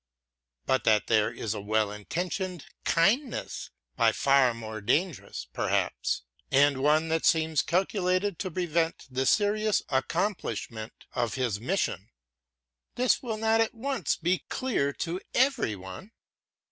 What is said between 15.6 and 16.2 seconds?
one.